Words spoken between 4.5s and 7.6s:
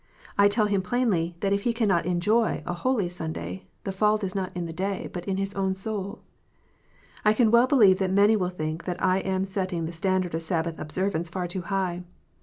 in the day, but in his own soul. I can